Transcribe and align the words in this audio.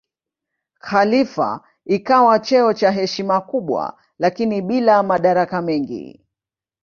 Khalifa 0.79 1.63
ikawa 1.85 2.39
cheo 2.39 2.73
cha 2.73 2.91
heshima 2.91 3.41
kubwa 3.41 3.99
lakini 4.19 4.61
bila 4.61 5.03
madaraka 5.03 5.61
mengi. 5.61 6.25